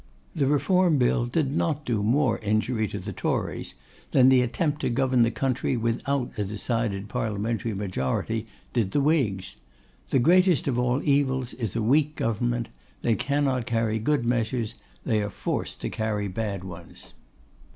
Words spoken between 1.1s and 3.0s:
did not do more injury to